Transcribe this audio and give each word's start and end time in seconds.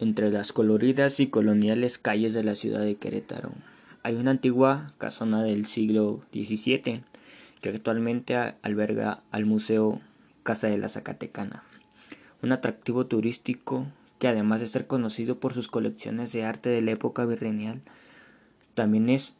Entre 0.00 0.30
las 0.30 0.54
coloridas 0.54 1.20
y 1.20 1.26
coloniales 1.26 1.98
calles 1.98 2.32
de 2.32 2.42
la 2.42 2.54
ciudad 2.54 2.80
de 2.80 2.96
Querétaro 2.96 3.52
hay 4.02 4.14
una 4.14 4.30
antigua 4.30 4.94
casona 4.96 5.42
del 5.42 5.66
siglo 5.66 6.22
XVII 6.32 7.02
que 7.60 7.68
actualmente 7.68 8.34
alberga 8.62 9.22
al 9.30 9.44
Museo 9.44 10.00
Casa 10.42 10.68
de 10.68 10.78
la 10.78 10.88
Zacatecana, 10.88 11.64
un 12.40 12.52
atractivo 12.52 13.04
turístico 13.04 13.86
que 14.18 14.28
además 14.28 14.60
de 14.60 14.68
ser 14.68 14.86
conocido 14.86 15.38
por 15.38 15.52
sus 15.52 15.68
colecciones 15.68 16.32
de 16.32 16.46
arte 16.46 16.70
de 16.70 16.80
la 16.80 16.92
época 16.92 17.26
virreinal, 17.26 17.82
también 18.72 19.10
es 19.10 19.34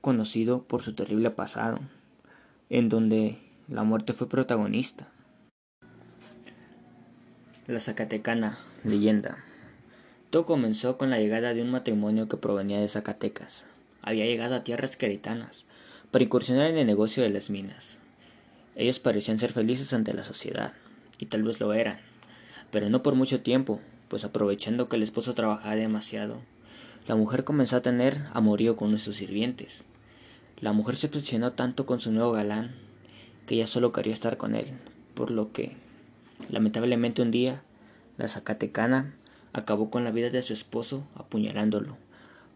conocido 0.00 0.62
por 0.62 0.80
su 0.80 0.94
terrible 0.94 1.30
pasado, 1.30 1.80
en 2.70 2.88
donde 2.88 3.36
la 3.68 3.82
muerte 3.82 4.14
fue 4.14 4.26
protagonista. 4.26 5.06
La 7.66 7.78
Zacatecana, 7.78 8.58
leyenda. 8.84 9.44
Todo 10.30 10.44
comenzó 10.44 10.98
con 10.98 11.08
la 11.08 11.18
llegada 11.18 11.54
de 11.54 11.62
un 11.62 11.70
matrimonio 11.70 12.28
que 12.28 12.36
provenía 12.36 12.78
de 12.80 12.88
Zacatecas. 12.88 13.64
Había 14.02 14.26
llegado 14.26 14.56
a 14.56 14.62
tierras 14.62 14.96
queretanas 14.98 15.64
para 16.10 16.24
incursionar 16.24 16.66
en 16.66 16.76
el 16.76 16.86
negocio 16.86 17.22
de 17.22 17.30
las 17.30 17.48
minas. 17.48 17.96
Ellos 18.76 18.98
parecían 18.98 19.38
ser 19.38 19.52
felices 19.52 19.94
ante 19.94 20.12
la 20.12 20.24
sociedad, 20.24 20.74
y 21.18 21.26
tal 21.26 21.44
vez 21.44 21.60
lo 21.60 21.72
eran, 21.72 21.98
pero 22.70 22.90
no 22.90 23.02
por 23.02 23.14
mucho 23.14 23.40
tiempo, 23.40 23.80
pues 24.08 24.24
aprovechando 24.24 24.88
que 24.88 24.96
el 24.96 25.02
esposo 25.02 25.34
trabajaba 25.34 25.76
demasiado, 25.76 26.42
la 27.06 27.16
mujer 27.16 27.44
comenzó 27.44 27.76
a 27.76 27.82
tener 27.82 28.26
amorío 28.34 28.76
con 28.76 28.90
nuestros 28.90 29.16
sirvientes. 29.16 29.82
La 30.60 30.72
mujer 30.72 30.96
se 30.96 31.06
obsesionó 31.06 31.52
tanto 31.52 31.86
con 31.86 32.00
su 32.00 32.12
nuevo 32.12 32.32
galán 32.32 32.74
que 33.46 33.54
ella 33.54 33.66
solo 33.66 33.92
quería 33.92 34.12
estar 34.12 34.36
con 34.36 34.54
él, 34.54 34.66
por 35.14 35.30
lo 35.30 35.52
que, 35.52 35.74
lamentablemente 36.50 37.22
un 37.22 37.30
día, 37.30 37.62
la 38.18 38.28
Zacatecana 38.28 39.14
acabó 39.52 39.90
con 39.90 40.04
la 40.04 40.10
vida 40.10 40.30
de 40.30 40.42
su 40.42 40.52
esposo 40.52 41.04
apuñalándolo, 41.14 41.96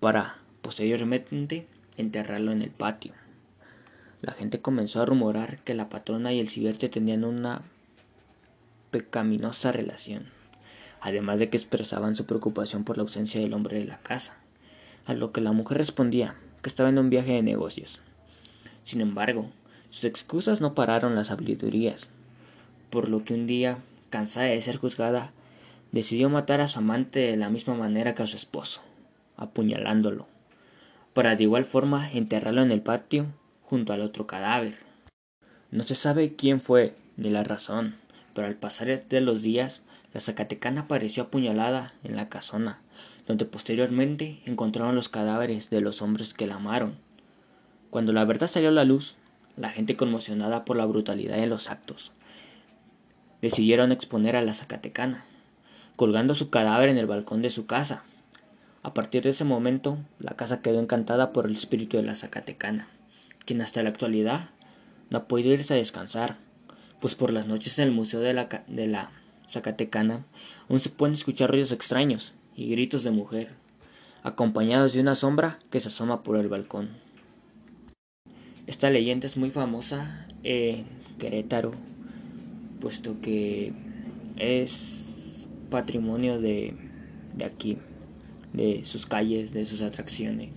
para 0.00 0.36
posteriormente 0.62 1.66
enterrarlo 1.96 2.52
en 2.52 2.62
el 2.62 2.70
patio. 2.70 3.12
La 4.22 4.32
gente 4.32 4.60
comenzó 4.60 5.02
a 5.02 5.06
rumorar 5.06 5.58
que 5.64 5.74
la 5.74 5.88
patrona 5.88 6.32
y 6.32 6.40
el 6.40 6.48
sirviente 6.48 6.88
tenían 6.88 7.24
una 7.24 7.62
pecaminosa 8.90 9.72
relación, 9.72 10.26
además 11.00 11.38
de 11.38 11.50
que 11.50 11.56
expresaban 11.56 12.16
su 12.16 12.24
preocupación 12.24 12.84
por 12.84 12.96
la 12.96 13.02
ausencia 13.02 13.40
del 13.40 13.52
hombre 13.52 13.78
de 13.78 13.84
la 13.84 13.98
casa, 13.98 14.34
a 15.06 15.14
lo 15.14 15.32
que 15.32 15.40
la 15.40 15.52
mujer 15.52 15.78
respondía 15.78 16.36
que 16.62 16.70
estaba 16.70 16.88
en 16.88 16.98
un 16.98 17.10
viaje 17.10 17.32
de 17.32 17.42
negocios. 17.42 18.00
Sin 18.84 19.00
embargo, 19.00 19.50
sus 19.90 20.04
excusas 20.04 20.60
no 20.60 20.74
pararon 20.74 21.14
las 21.14 21.26
sabidurías, 21.26 22.08
por 22.88 23.08
lo 23.08 23.24
que 23.24 23.34
un 23.34 23.46
día, 23.46 23.78
cansada 24.10 24.46
de 24.46 24.62
ser 24.62 24.76
juzgada, 24.76 25.32
decidió 25.94 26.28
matar 26.28 26.60
a 26.60 26.66
su 26.66 26.80
amante 26.80 27.20
de 27.20 27.36
la 27.36 27.50
misma 27.50 27.74
manera 27.74 28.16
que 28.16 28.24
a 28.24 28.26
su 28.26 28.34
esposo, 28.34 28.80
apuñalándolo, 29.36 30.26
para 31.12 31.36
de 31.36 31.44
igual 31.44 31.64
forma 31.64 32.10
enterrarlo 32.10 32.62
en 32.62 32.72
el 32.72 32.82
patio 32.82 33.26
junto 33.62 33.92
al 33.92 34.00
otro 34.00 34.26
cadáver. 34.26 34.76
No 35.70 35.84
se 35.84 35.94
sabe 35.94 36.34
quién 36.34 36.60
fue 36.60 36.96
ni 37.16 37.30
la 37.30 37.44
razón, 37.44 37.94
pero 38.34 38.48
al 38.48 38.56
pasar 38.56 39.06
de 39.06 39.20
los 39.20 39.40
días, 39.40 39.82
la 40.12 40.20
Zacatecana 40.20 40.82
apareció 40.82 41.22
apuñalada 41.22 41.94
en 42.02 42.16
la 42.16 42.28
casona, 42.28 42.80
donde 43.28 43.44
posteriormente 43.44 44.40
encontraron 44.46 44.96
los 44.96 45.08
cadáveres 45.08 45.70
de 45.70 45.80
los 45.80 46.02
hombres 46.02 46.34
que 46.34 46.48
la 46.48 46.56
amaron. 46.56 46.96
Cuando 47.90 48.12
la 48.12 48.24
verdad 48.24 48.48
salió 48.48 48.70
a 48.70 48.72
la 48.72 48.84
luz, 48.84 49.14
la 49.56 49.70
gente 49.70 49.96
conmocionada 49.96 50.64
por 50.64 50.76
la 50.76 50.86
brutalidad 50.86 51.36
de 51.36 51.46
los 51.46 51.70
actos, 51.70 52.10
decidieron 53.40 53.92
exponer 53.92 54.34
a 54.34 54.42
la 54.42 54.54
Zacatecana, 54.54 55.24
colgando 55.96 56.34
su 56.34 56.50
cadáver 56.50 56.88
en 56.88 56.98
el 56.98 57.06
balcón 57.06 57.42
de 57.42 57.50
su 57.50 57.66
casa. 57.66 58.04
A 58.82 58.92
partir 58.94 59.22
de 59.22 59.30
ese 59.30 59.44
momento, 59.44 59.98
la 60.18 60.36
casa 60.36 60.60
quedó 60.60 60.80
encantada 60.80 61.32
por 61.32 61.46
el 61.46 61.52
espíritu 61.52 61.96
de 61.96 62.02
la 62.02 62.16
Zacatecana, 62.16 62.88
quien 63.46 63.60
hasta 63.60 63.82
la 63.82 63.88
actualidad 63.88 64.50
no 65.10 65.18
ha 65.18 65.28
podido 65.28 65.52
irse 65.52 65.74
a 65.74 65.78
descansar, 65.78 66.36
pues 67.00 67.14
por 67.14 67.32
las 67.32 67.46
noches 67.46 67.78
en 67.78 67.88
el 67.88 67.94
Museo 67.94 68.20
de 68.20 68.34
la, 68.34 68.64
de 68.66 68.86
la 68.86 69.10
Zacatecana 69.48 70.24
aún 70.68 70.80
se 70.80 70.90
pueden 70.90 71.14
escuchar 71.14 71.50
ruidos 71.50 71.72
extraños 71.72 72.32
y 72.56 72.68
gritos 72.70 73.04
de 73.04 73.10
mujer, 73.10 73.50
acompañados 74.22 74.92
de 74.92 75.00
una 75.00 75.14
sombra 75.14 75.58
que 75.70 75.80
se 75.80 75.88
asoma 75.88 76.22
por 76.22 76.36
el 76.36 76.48
balcón. 76.48 76.90
Esta 78.66 78.88
leyenda 78.88 79.26
es 79.26 79.36
muy 79.36 79.50
famosa 79.50 80.26
en 80.42 80.86
Querétaro, 81.18 81.72
puesto 82.80 83.20
que 83.20 83.72
es 84.36 85.03
patrimonio 85.70 86.40
de, 86.40 86.74
de 87.36 87.44
aquí, 87.44 87.78
de 88.52 88.82
sus 88.84 89.06
calles, 89.06 89.52
de 89.52 89.66
sus 89.66 89.82
atracciones. 89.82 90.50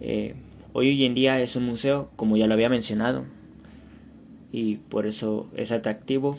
Eh, 0.00 0.34
hoy, 0.72 0.88
hoy 0.88 1.04
en 1.04 1.14
día 1.14 1.40
es 1.40 1.56
un 1.56 1.64
museo, 1.64 2.10
como 2.16 2.36
ya 2.36 2.46
lo 2.46 2.54
había 2.54 2.68
mencionado, 2.68 3.24
y 4.52 4.76
por 4.76 5.06
eso 5.06 5.50
es 5.56 5.72
atractivo, 5.72 6.38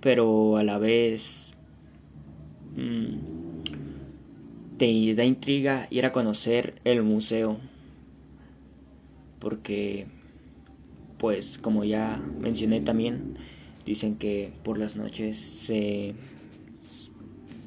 pero 0.00 0.56
a 0.56 0.64
la 0.64 0.78
vez 0.78 1.52
mmm, 2.76 3.18
te 4.78 5.14
da 5.14 5.24
intriga 5.24 5.86
ir 5.90 6.06
a 6.06 6.12
conocer 6.12 6.74
el 6.84 7.02
museo, 7.02 7.58
porque, 9.38 10.06
pues, 11.18 11.58
como 11.58 11.84
ya 11.84 12.20
mencioné 12.40 12.80
también, 12.80 13.36
dicen 13.84 14.16
que 14.16 14.52
por 14.62 14.78
las 14.78 14.96
noches 14.96 15.36
se 15.36 16.14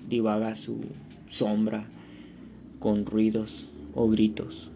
divaga 0.07 0.55
su 0.55 0.81
sombra 1.29 1.85
con 2.79 3.05
ruidos 3.05 3.67
o 3.93 4.07
gritos. 4.09 4.71